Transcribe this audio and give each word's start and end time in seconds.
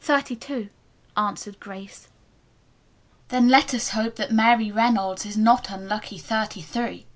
"Thirty 0.00 0.36
two," 0.36 0.68
answered 1.16 1.58
Grace. 1.58 2.06
"Then 3.26 3.48
let 3.48 3.74
us 3.74 3.88
hope 3.88 4.14
that 4.14 4.30
Mary 4.30 4.70
Reynolds 4.70 5.26
is 5.26 5.36
not 5.36 5.68
unlucky 5.68 6.16
thirty 6.18 6.62
three. 6.62 7.06